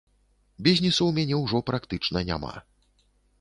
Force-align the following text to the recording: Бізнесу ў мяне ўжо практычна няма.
Бізнесу 0.67 0.97
ў 1.05 1.11
мяне 1.17 1.35
ўжо 1.43 1.61
практычна 1.69 2.25
няма. 2.31 2.53